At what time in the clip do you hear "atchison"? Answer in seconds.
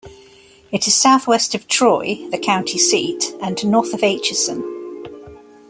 4.03-4.63